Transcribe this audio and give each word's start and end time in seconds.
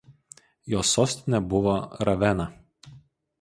Jos 0.73 0.93
sostinė 0.97 1.41
buvo 1.51 1.75
Ravena. 2.11 2.49